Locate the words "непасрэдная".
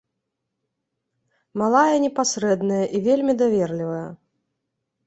2.07-2.83